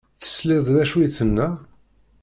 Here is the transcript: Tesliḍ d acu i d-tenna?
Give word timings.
Tesliḍ 0.21 0.65
d 0.75 0.77
acu 0.83 0.97
i 0.99 1.07
d-tenna? 1.09 1.47